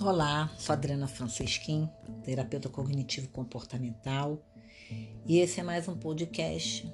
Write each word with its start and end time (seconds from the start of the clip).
Olá, 0.00 0.48
sou 0.56 0.74
Adriana 0.74 1.08
Francisquim, 1.08 1.90
terapeuta 2.22 2.68
cognitivo 2.68 3.28
comportamental, 3.30 4.40
e 5.26 5.38
esse 5.38 5.58
é 5.58 5.62
mais 5.64 5.88
um 5.88 5.96
podcast 5.96 6.88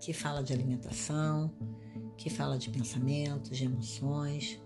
que 0.00 0.14
fala 0.14 0.42
de 0.42 0.54
alimentação, 0.54 1.52
que 2.16 2.30
fala 2.30 2.56
de 2.56 2.70
pensamentos, 2.70 3.54
de 3.54 3.66
emoções, 3.66 4.58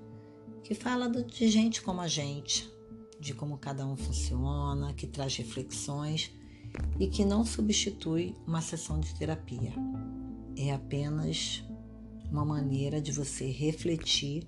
que 0.63 0.77
fala 0.77 1.09
de 1.09 1.49
gente 1.49 1.83
como 1.83 2.01
a 2.01 2.07
gente, 2.07 2.73
de 3.19 3.35
como 3.35 3.59
cada 3.59 3.85
um 3.85 3.97
funciona, 3.97 4.95
que 4.95 5.09
traz 5.09 5.37
reflexões 5.37 6.31
e 7.01 7.09
que 7.09 7.25
não 7.25 7.45
substitui 7.45 8.37
uma 8.47 8.61
sessão 8.61 9.01
de 9.01 9.13
terapia. 9.17 9.73
É 10.57 10.73
apenas 10.73 11.65
uma 12.31 12.45
maneira 12.45 13.03
de 13.03 13.11
você 13.11 13.51
refletir 13.51 14.47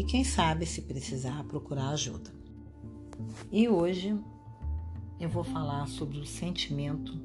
e 0.00 0.02
quem 0.02 0.24
sabe, 0.24 0.64
se 0.64 0.80
precisar, 0.80 1.44
procurar 1.44 1.90
ajuda. 1.90 2.30
E 3.52 3.68
hoje 3.68 4.18
eu 5.20 5.28
vou 5.28 5.44
falar 5.44 5.86
sobre 5.88 6.18
o 6.18 6.24
sentimento 6.24 7.20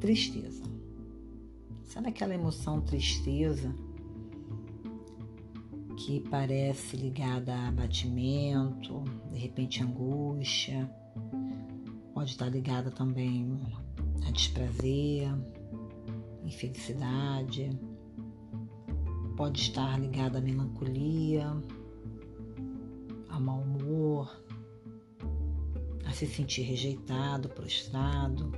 tristeza. 0.00 0.62
Sabe 1.84 2.08
aquela 2.08 2.32
emoção 2.32 2.80
tristeza 2.80 3.70
que 5.98 6.20
parece 6.20 6.96
ligada 6.96 7.54
a 7.54 7.68
abatimento, 7.68 9.04
de 9.30 9.38
repente 9.38 9.82
angústia, 9.82 10.90
pode 12.14 12.30
estar 12.30 12.48
ligada 12.48 12.90
também 12.90 13.60
a 14.26 14.30
desprazer, 14.30 15.28
infelicidade 16.42 17.78
pode 19.36 19.60
estar 19.60 19.98
ligada 19.98 20.38
à 20.38 20.40
melancolia, 20.40 21.46
a 23.28 23.40
mau 23.40 23.60
humor, 23.60 24.30
a 26.06 26.12
se 26.12 26.26
sentir 26.26 26.62
rejeitado, 26.62 27.48
prostrado. 27.48 28.52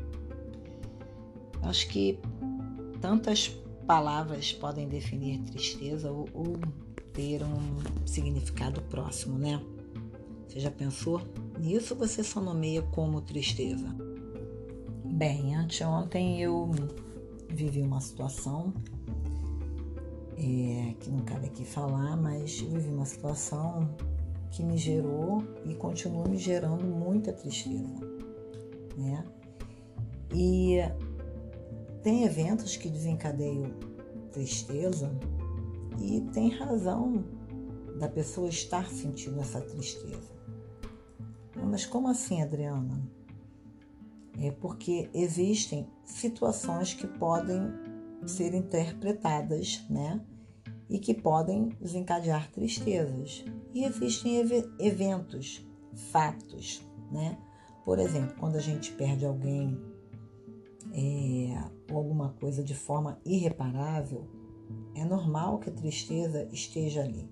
Acho 1.63 1.89
que 1.89 2.19
tantas 3.01 3.49
palavras 3.87 4.53
podem 4.53 4.89
definir 4.89 5.41
tristeza 5.43 6.11
ou, 6.11 6.29
ou 6.35 6.59
ter 7.13 7.43
um 7.43 8.07
significado 8.07 8.83
próximo, 8.83 9.39
né? 9.39 9.63
Você 10.47 10.61
já 10.61 10.71
pensou? 10.71 11.23
Nisso 11.59 11.95
você 11.95 12.23
só 12.23 12.41
nomeia 12.41 12.83
como 12.83 13.21
tristeza. 13.23 13.89
Bem, 15.05 15.57
anteontem 15.57 16.43
eu 16.43 16.71
vivi 17.49 17.81
uma 17.81 18.01
situação 18.01 18.75
é, 20.37 20.95
que 21.01 21.11
não 21.11 21.21
cabe 21.25 21.47
aqui 21.47 21.65
falar, 21.65 22.17
mas 22.17 22.61
eu 22.61 22.69
vivi 22.69 22.89
uma 22.91 23.07
situação 23.07 23.89
que 24.51 24.63
me 24.63 24.77
gerou 24.77 25.43
e 25.65 25.75
continua 25.75 26.27
me 26.29 26.37
gerando 26.37 26.85
muita 26.85 27.33
tristeza, 27.33 28.01
né? 28.97 29.25
E 30.35 30.79
tem 32.03 32.25
eventos 32.25 32.77
que 32.77 32.89
desencadeiam 32.89 33.71
tristeza 34.33 35.11
e 35.99 36.21
tem 36.33 36.51
razão 36.51 37.25
da 37.99 38.09
pessoa 38.09 38.49
estar 38.49 38.89
sentindo 38.91 39.41
essa 39.41 39.61
tristeza. 39.61 40.37
Mas 41.65 41.87
como 41.87 42.09
assim, 42.09 42.43
Adriana? 42.43 43.03
É 44.39 44.51
porque 44.51 45.09
existem 45.15 45.89
situações 46.05 46.93
que 46.93 47.07
podem 47.07 47.73
ser 48.27 48.55
interpretadas, 48.55 49.85
né? 49.89 50.21
E 50.89 50.99
que 50.99 51.15
podem 51.15 51.69
desencadear 51.81 52.51
tristezas. 52.51 53.45
E 53.75 53.85
existem 53.85 54.39
ev 54.39 54.53
eventos, 54.79 55.67
fatos, 56.11 56.87
né? 57.11 57.39
Por 57.85 57.99
exemplo, 57.99 58.37
quando 58.39 58.57
a 58.57 58.61
gente 58.61 58.93
perde 58.93 59.25
alguém 59.25 59.81
é, 60.93 61.93
ou 61.93 61.99
alguma 61.99 62.31
coisa 62.41 62.63
de 62.63 62.75
forma 62.75 63.21
irreparável, 63.25 64.27
é 64.95 65.05
normal 65.05 65.59
que 65.59 65.71
a 65.71 65.73
tristeza 65.73 66.49
esteja 66.53 67.03
ali. 67.03 67.31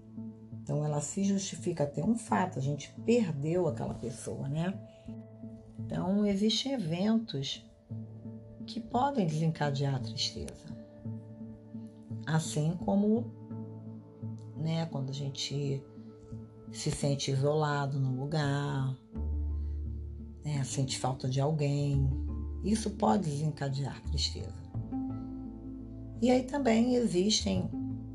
Então 0.52 0.84
ela 0.84 1.00
se 1.00 1.24
justifica 1.24 1.84
até 1.84 2.04
um 2.04 2.16
fato, 2.16 2.58
a 2.58 2.62
gente 2.62 2.94
perdeu 3.04 3.68
aquela 3.68 3.94
pessoa, 3.94 4.48
né? 4.48 4.78
Então 5.78 6.24
existem 6.24 6.72
eventos 6.72 7.64
que 8.66 8.80
podem 8.80 9.26
desencadear 9.26 9.96
a 9.96 9.98
tristeza. 9.98 10.73
Assim 12.26 12.76
como 12.84 13.30
né, 14.56 14.86
quando 14.86 15.10
a 15.10 15.12
gente 15.12 15.82
se 16.72 16.90
sente 16.90 17.30
isolado 17.30 18.00
no 18.00 18.18
lugar, 18.18 18.96
né, 20.44 20.62
sente 20.64 20.98
falta 20.98 21.28
de 21.28 21.40
alguém, 21.40 22.08
isso 22.64 22.90
pode 22.90 23.24
desencadear 23.24 24.00
tristeza. 24.02 24.64
E 26.20 26.30
aí 26.30 26.42
também 26.42 26.94
existem 26.94 27.68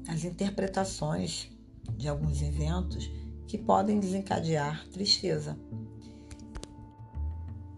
as 0.07 0.23
interpretações 0.23 1.51
de 1.95 2.07
alguns 2.07 2.41
eventos 2.41 3.09
que 3.47 3.57
podem 3.57 3.99
desencadear 3.99 4.87
tristeza. 4.89 5.57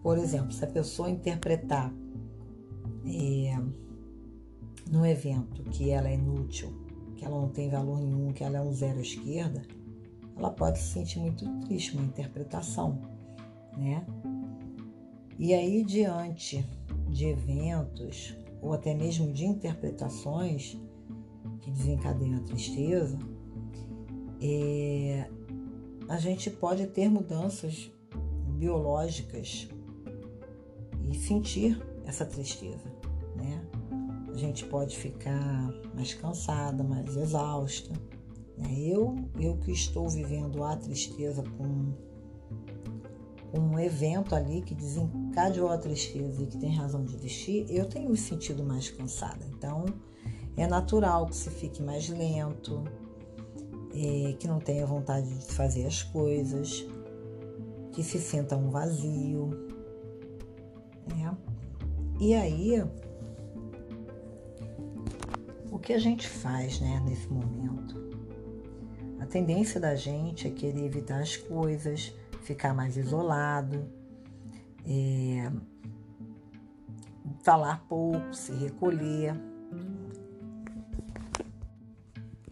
Por 0.02 0.18
exemplo, 0.18 0.52
se 0.52 0.64
a 0.64 0.68
pessoa 0.68 1.10
interpretar 1.10 1.92
é, 3.04 3.56
no 4.90 5.06
evento 5.06 5.62
que 5.64 5.90
ela 5.90 6.08
é 6.08 6.14
inútil, 6.14 6.72
que 7.16 7.24
ela 7.24 7.40
não 7.40 7.48
tem 7.48 7.70
valor 7.70 7.98
nenhum, 7.98 8.32
que 8.32 8.44
ela 8.44 8.58
é 8.58 8.60
um 8.60 8.72
zero 8.72 8.98
à 8.98 9.02
esquerda, 9.02 9.62
ela 10.36 10.50
pode 10.50 10.78
se 10.78 10.92
sentir 10.92 11.18
muito 11.20 11.46
triste, 11.60 11.94
uma 11.94 12.04
interpretação, 12.04 12.98
né? 13.76 14.04
E 15.38 15.54
aí, 15.54 15.82
diante 15.84 16.64
de 17.08 17.26
eventos 17.26 18.36
ou 18.60 18.72
até 18.72 18.94
mesmo 18.94 19.32
de 19.32 19.44
interpretações 19.44 20.78
que 21.60 21.70
desencadeiam 21.70 22.36
a 22.36 22.40
tristeza, 22.40 23.18
é, 24.40 25.28
a 26.08 26.18
gente 26.18 26.50
pode 26.50 26.86
ter 26.88 27.08
mudanças 27.08 27.90
biológicas 28.58 29.68
e 31.10 31.14
sentir 31.14 31.80
essa 32.04 32.24
tristeza, 32.24 32.84
né? 33.36 33.60
A 34.32 34.36
gente 34.36 34.64
pode 34.64 34.96
ficar 34.96 35.72
mais 35.94 36.14
cansada, 36.14 36.82
mais 36.82 37.16
exausta. 37.16 37.92
Né? 38.56 38.74
Eu, 38.78 39.16
eu 39.38 39.56
que 39.58 39.72
estou 39.72 40.08
vivendo 40.08 40.62
a 40.64 40.76
tristeza 40.76 41.42
com 41.42 41.92
um 43.54 43.78
evento 43.78 44.34
ali 44.34 44.62
que 44.62 44.74
desencadeou 44.74 45.68
a 45.68 45.76
tristeza 45.76 46.42
e 46.42 46.46
que 46.46 46.56
tem 46.56 46.74
razão 46.74 47.04
de 47.04 47.14
existir, 47.14 47.66
eu 47.68 47.84
tenho 47.84 48.08
me 48.08 48.16
sentido 48.16 48.64
mais 48.64 48.88
cansada. 48.90 49.44
Então, 49.56 49.84
é 50.56 50.66
natural 50.66 51.26
que 51.26 51.36
se 51.36 51.50
fique 51.50 51.82
mais 51.82 52.08
lento, 52.08 52.82
é, 53.94 54.32
que 54.34 54.48
não 54.48 54.58
tenha 54.58 54.86
vontade 54.86 55.28
de 55.28 55.52
fazer 55.52 55.86
as 55.86 56.02
coisas, 56.02 56.86
que 57.92 58.02
se 58.02 58.18
sinta 58.18 58.56
um 58.56 58.70
vazio. 58.70 59.50
Né? 61.14 61.36
E 62.20 62.34
aí, 62.34 62.82
que 65.82 65.92
a 65.92 65.98
gente 65.98 66.28
faz 66.28 66.80
né, 66.80 67.02
nesse 67.04 67.28
momento? 67.28 68.00
A 69.20 69.26
tendência 69.26 69.80
da 69.80 69.94
gente 69.94 70.46
é 70.46 70.50
querer 70.50 70.84
evitar 70.84 71.20
as 71.20 71.36
coisas, 71.36 72.14
ficar 72.42 72.72
mais 72.72 72.96
isolado, 72.96 73.84
é, 74.86 75.50
falar 77.42 77.84
pouco, 77.88 78.34
se 78.34 78.52
recolher. 78.52 79.34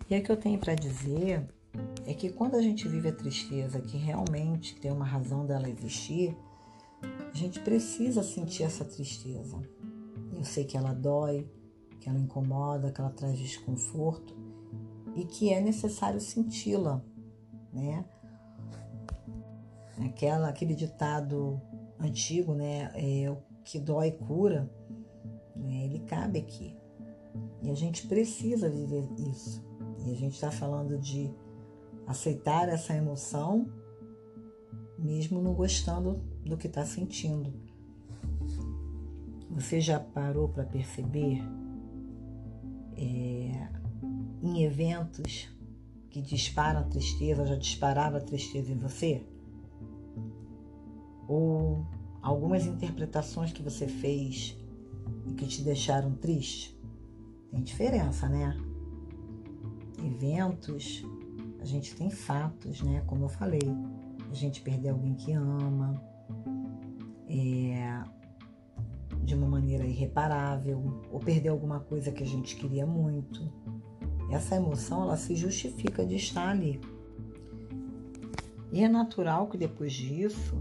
E 0.08 0.18
o 0.18 0.22
que 0.22 0.32
eu 0.32 0.36
tenho 0.36 0.58
para 0.58 0.74
dizer 0.74 1.48
é 2.04 2.12
que 2.12 2.30
quando 2.30 2.56
a 2.56 2.62
gente 2.62 2.88
vive 2.88 3.08
a 3.08 3.12
tristeza, 3.12 3.80
que 3.80 3.96
realmente 3.96 4.74
tem 4.74 4.90
uma 4.90 5.04
razão 5.04 5.46
dela 5.46 5.68
existir, 5.68 6.36
a 7.02 7.36
gente 7.36 7.60
precisa 7.60 8.22
sentir 8.22 8.64
essa 8.64 8.84
tristeza. 8.84 9.56
Eu 10.32 10.44
sei 10.44 10.64
que 10.64 10.76
ela 10.76 10.92
dói, 10.92 11.46
que 12.00 12.08
ela 12.08 12.18
incomoda, 12.18 12.90
que 12.90 13.00
ela 13.00 13.10
traz 13.10 13.38
desconforto 13.38 14.34
e 15.14 15.24
que 15.24 15.52
é 15.52 15.60
necessário 15.60 16.20
senti-la, 16.20 17.02
né? 17.72 18.04
Aquela, 19.98 20.48
aquele 20.48 20.74
ditado 20.74 21.60
antigo, 21.98 22.54
né? 22.54 22.90
É, 22.94 23.30
o 23.30 23.36
que 23.62 23.78
dói 23.78 24.12
cura, 24.12 24.70
né? 25.54 25.84
ele 25.84 26.00
cabe 26.00 26.38
aqui. 26.38 26.76
E 27.62 27.70
a 27.70 27.74
gente 27.74 28.06
precisa 28.06 28.70
viver 28.70 29.06
isso. 29.18 29.62
E 30.06 30.10
a 30.10 30.14
gente 30.14 30.34
está 30.34 30.50
falando 30.50 30.98
de 30.98 31.30
aceitar 32.06 32.68
essa 32.68 32.94
emoção, 32.94 33.70
mesmo 34.98 35.42
não 35.42 35.52
gostando 35.52 36.22
do 36.44 36.56
que 36.56 36.66
está 36.66 36.84
sentindo. 36.84 37.52
Você 39.50 39.80
já 39.80 40.00
parou 40.00 40.48
para 40.48 40.64
perceber 40.64 41.42
é, 43.00 43.68
em 44.42 44.62
eventos 44.62 45.48
que 46.10 46.20
disparam 46.20 46.80
a 46.80 46.84
tristeza, 46.84 47.46
já 47.46 47.56
disparava 47.56 48.18
a 48.18 48.20
tristeza 48.20 48.70
em 48.70 48.78
você? 48.78 49.24
ou 51.30 51.86
algumas 52.20 52.66
interpretações 52.66 53.52
que 53.52 53.62
você 53.62 53.86
fez 53.86 54.58
e 55.28 55.32
que 55.32 55.46
te 55.46 55.62
deixaram 55.62 56.12
triste? 56.16 56.76
Tem 57.52 57.62
diferença, 57.62 58.28
né? 58.28 58.60
Eventos, 60.04 61.04
a 61.60 61.64
gente 61.64 61.94
tem 61.94 62.10
fatos, 62.10 62.82
né? 62.82 63.04
Como 63.06 63.26
eu 63.26 63.28
falei, 63.28 63.62
a 64.28 64.34
gente 64.34 64.60
perder 64.60 64.88
alguém 64.88 65.14
que 65.14 65.32
ama, 65.32 66.02
é, 67.28 68.02
de 69.30 69.36
uma 69.36 69.46
maneira 69.46 69.84
irreparável, 69.84 70.82
ou 71.12 71.20
perder 71.20 71.50
alguma 71.50 71.78
coisa 71.78 72.10
que 72.10 72.22
a 72.22 72.26
gente 72.26 72.56
queria 72.56 72.84
muito. 72.84 73.48
Essa 74.28 74.56
emoção, 74.56 75.02
ela 75.02 75.16
se 75.16 75.36
justifica 75.36 76.04
de 76.04 76.16
estar 76.16 76.48
ali. 76.48 76.80
E 78.72 78.82
é 78.82 78.88
natural 78.88 79.46
que 79.46 79.56
depois 79.56 79.92
disso, 79.92 80.60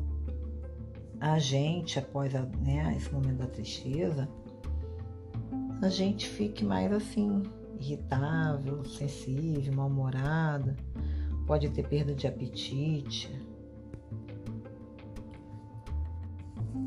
a 1.20 1.40
gente, 1.40 1.98
após 1.98 2.36
a, 2.36 2.44
né, 2.64 2.94
esse 2.96 3.12
momento 3.12 3.38
da 3.40 3.48
tristeza, 3.48 4.30
a 5.82 5.90
gente 5.90 6.28
fique 6.28 6.64
mais 6.64 6.92
assim, 6.92 7.42
irritável, 7.80 8.86
sensível, 8.86 9.74
mal-humorada, 9.74 10.76
pode 11.48 11.70
ter 11.70 11.88
perda 11.88 12.14
de 12.14 12.28
apetite. 12.28 13.32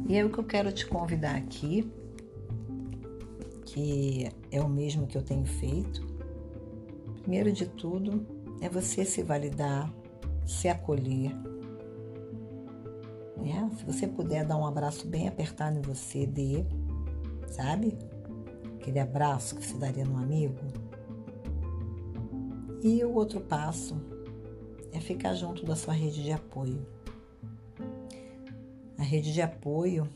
E 0.08 0.16
é 0.16 0.24
o 0.24 0.30
que 0.30 0.38
eu 0.38 0.44
quero 0.44 0.72
te 0.72 0.86
convidar 0.86 1.36
aqui, 1.36 1.90
que 3.64 4.28
é 4.50 4.60
o 4.60 4.68
mesmo 4.68 5.06
que 5.06 5.16
eu 5.16 5.22
tenho 5.22 5.46
feito. 5.46 6.06
Primeiro 7.20 7.52
de 7.52 7.66
tudo, 7.66 8.26
é 8.60 8.68
você 8.68 9.04
se 9.04 9.22
validar, 9.22 9.92
se 10.46 10.68
acolher. 10.68 11.34
Né? 13.36 13.70
Se 13.76 13.84
você 13.84 14.06
puder 14.06 14.44
dar 14.44 14.56
um 14.56 14.66
abraço 14.66 15.06
bem 15.06 15.28
apertado 15.28 15.78
em 15.78 15.82
você, 15.82 16.26
dê, 16.26 16.64
sabe? 17.48 17.96
Aquele 18.76 18.98
abraço 18.98 19.56
que 19.56 19.64
você 19.64 19.78
daria 19.78 20.04
num 20.04 20.18
amigo. 20.18 20.58
E 22.82 23.04
o 23.04 23.14
outro 23.14 23.40
passo 23.40 23.96
é 24.92 25.00
ficar 25.00 25.34
junto 25.34 25.64
da 25.64 25.76
sua 25.76 25.94
rede 25.94 26.22
de 26.22 26.32
apoio. 26.32 26.84
Rede 29.12 29.31
de 29.31 29.43
apoio, 29.43 30.09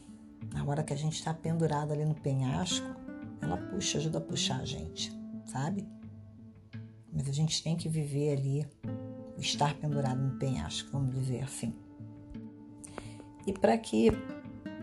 na 0.55 0.65
hora 0.65 0.83
que 0.83 0.91
a 0.91 0.97
gente 0.97 1.17
está 1.17 1.35
pendurado 1.35 1.93
ali 1.93 2.03
no 2.03 2.15
penhasco, 2.15 2.87
ela 3.43 3.59
puxa, 3.59 3.99
ajuda 3.99 4.17
a 4.17 4.21
puxar 4.23 4.59
a 4.59 4.65
gente, 4.65 5.13
sabe? 5.45 5.87
Mas 7.13 7.29
a 7.29 7.33
gente 7.33 7.63
tem 7.63 7.77
que 7.77 7.91
viver 7.91 8.39
ali, 8.39 8.67
estar 9.37 9.75
pendurado 9.75 10.19
no 10.19 10.39
penhasco, 10.39 10.89
vamos 10.93 11.15
dizer 11.15 11.43
assim. 11.43 11.75
E 13.47 13.53
para 13.53 13.77
que 13.77 14.09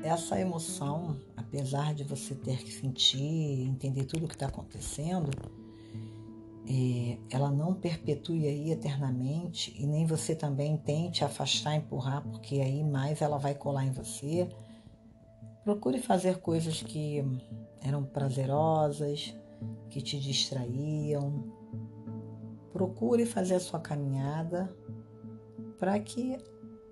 essa 0.04 0.40
emoção, 0.40 1.20
apesar 1.36 1.96
de 1.96 2.04
você 2.04 2.36
ter 2.36 2.64
que 2.64 2.72
sentir, 2.72 3.68
entender 3.68 4.06
tudo 4.06 4.26
o 4.26 4.28
que 4.28 4.36
está 4.36 4.46
acontecendo, 4.46 5.32
é, 6.68 7.18
ela 7.30 7.52
não 7.52 7.74
perpetue 7.74 8.48
aí 8.48 8.72
eternamente 8.72 9.76
e 9.78 9.86
nem 9.86 10.06
você 10.06 10.36
também 10.36 10.78
tente 10.78 11.24
afastar, 11.24 11.76
empurrar, 11.76 12.24
porque 12.24 12.62
aí 12.62 12.84
mais 12.84 13.22
ela 13.22 13.38
vai 13.38 13.54
colar 13.54 13.86
em 13.86 13.92
você. 13.92 14.48
Procure 15.64 16.00
fazer 16.00 16.40
coisas 16.40 16.82
que 16.82 17.24
eram 17.82 18.04
prazerosas, 18.04 19.36
que 19.90 20.02
te 20.02 20.20
distraíam. 20.20 21.52
Procure 22.72 23.26
fazer 23.26 23.56
a 23.56 23.60
sua 23.60 23.80
caminhada 23.80 24.76
para 25.78 26.00
que 26.00 26.38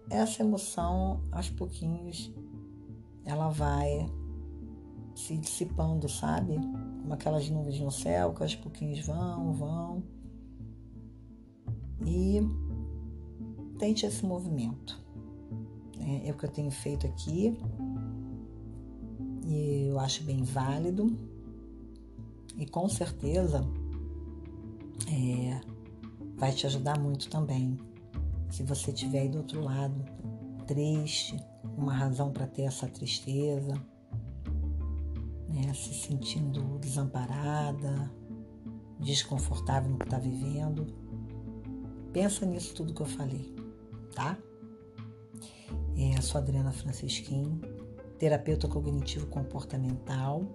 essa 0.09 0.43
emoção, 0.43 1.23
aos 1.31 1.49
pouquinhos, 1.49 2.31
ela 3.23 3.49
vai 3.49 4.05
se 5.15 5.37
dissipando, 5.37 6.09
sabe? 6.09 6.59
Como 7.01 7.13
aquelas 7.13 7.49
nuvens 7.49 7.79
no 7.79 7.91
céu 7.91 8.33
que 8.33 8.43
aos 8.43 8.55
pouquinhos 8.55 9.05
vão, 9.05 9.53
vão. 9.53 10.03
E 12.05 12.41
tente 13.77 14.05
esse 14.05 14.25
movimento. 14.25 14.99
É, 15.99 16.29
é 16.29 16.31
o 16.31 16.37
que 16.37 16.45
eu 16.45 16.51
tenho 16.51 16.71
feito 16.71 17.07
aqui. 17.07 17.57
E 19.45 19.87
eu 19.87 19.99
acho 19.99 20.23
bem 20.23 20.43
válido. 20.43 21.17
E 22.57 22.65
com 22.65 22.87
certeza 22.87 23.65
é, 25.11 25.61
vai 26.37 26.51
te 26.51 26.65
ajudar 26.67 26.99
muito 26.99 27.29
também. 27.29 27.77
Se 28.49 28.63
você 28.63 28.91
estiver 28.91 29.21
aí 29.21 29.29
do 29.29 29.39
outro 29.39 29.61
lado, 29.61 29.95
triste, 30.67 31.37
uma 31.77 31.93
razão 31.93 32.31
para 32.31 32.47
ter 32.47 32.63
essa 32.63 32.87
tristeza, 32.87 33.73
né, 35.51 35.73
se 35.73 35.93
sentindo 35.93 36.79
desamparada, 36.79 38.11
desconfortável 38.99 39.89
no 39.91 39.97
que 39.97 40.05
está 40.05 40.17
vivendo. 40.17 40.87
Pensa 42.13 42.45
nisso 42.45 42.73
tudo 42.73 42.93
que 42.93 43.01
eu 43.01 43.05
falei, 43.05 43.53
tá? 44.13 44.37
É, 45.97 46.19
sou 46.21 46.39
Adriana 46.39 46.71
Francisquim, 46.71 47.61
terapeuta 48.17 48.67
cognitivo 48.67 49.27
comportamental. 49.27 50.45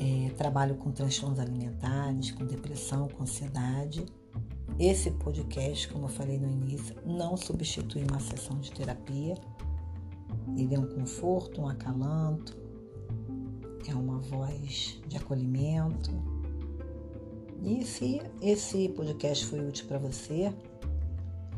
É, 0.00 0.30
trabalho 0.30 0.76
com 0.76 0.92
transtornos 0.92 1.40
alimentares, 1.40 2.30
com 2.30 2.46
depressão, 2.46 3.08
com 3.08 3.24
ansiedade. 3.24 4.06
Esse 4.78 5.10
podcast, 5.10 5.88
como 5.88 6.04
eu 6.04 6.08
falei 6.08 6.38
no 6.38 6.48
início, 6.48 6.94
não 7.04 7.36
substitui 7.36 8.04
uma 8.08 8.20
sessão 8.20 8.58
de 8.60 8.70
terapia. 8.70 9.34
Ele 10.56 10.74
é 10.74 10.78
um 10.78 10.86
conforto, 10.86 11.60
um 11.60 11.66
acalanto, 11.66 12.56
é 13.86 13.94
uma 13.94 14.18
voz 14.18 15.00
de 15.06 15.16
acolhimento. 15.16 16.10
E 17.62 17.84
se 17.84 18.20
esse 18.40 18.88
podcast 18.90 19.46
foi 19.46 19.60
útil 19.60 19.86
para 19.86 19.98
você, 19.98 20.52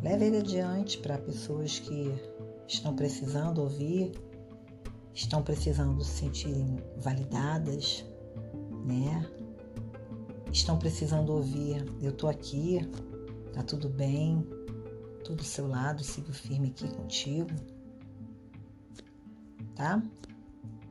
leve 0.03 0.27
ele 0.27 0.39
adiante 0.39 0.99
para 0.99 1.19
pessoas 1.19 1.79
que 1.79 2.13
estão 2.67 2.95
precisando 2.95 3.61
ouvir, 3.61 4.13
estão 5.15 5.43
precisando 5.43 6.03
se 6.03 6.21
sentirem 6.21 6.79
validadas, 6.97 8.05
né? 8.85 9.29
Estão 10.53 10.79
precisando 10.79 11.31
ouvir, 11.33 11.85
eu 12.01 12.13
tô 12.13 12.27
aqui, 12.27 12.81
tá 13.53 13.63
tudo 13.63 13.89
bem, 13.89 14.47
tudo 15.25 15.37
do 15.37 15.45
seu 15.45 15.69
lado, 15.69 16.03
sigo 16.03 16.33
firme 16.33 16.69
aqui 16.69 16.89
contigo, 16.89 17.51
tá? 19.75 20.03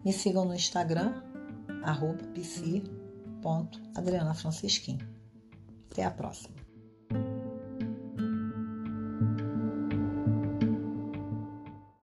Me 0.03 0.11
sigam 0.13 0.45
no 0.45 0.55
Instagram, 0.55 1.21
arroba 1.83 2.23
psi.adrianafrancisquim. 2.33 4.97
Até 5.91 6.03
a 6.03 6.11
próxima. 6.11 6.58